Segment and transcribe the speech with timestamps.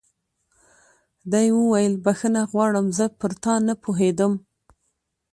[1.31, 4.33] ده وویل: بخښنه غواړم، زه پر تا نه پوهېدم.